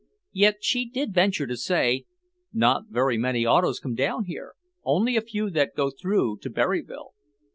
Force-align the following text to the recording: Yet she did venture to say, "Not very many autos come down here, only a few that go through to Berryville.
Yet 0.31 0.63
she 0.63 0.89
did 0.89 1.13
venture 1.13 1.45
to 1.45 1.55
say, 1.55 2.05
"Not 2.51 2.85
very 2.89 3.19
many 3.19 3.45
autos 3.45 3.79
come 3.79 3.93
down 3.93 4.23
here, 4.25 4.55
only 4.83 5.15
a 5.15 5.21
few 5.21 5.51
that 5.51 5.75
go 5.75 5.91
through 5.91 6.39
to 6.39 6.49
Berryville. 6.49 7.13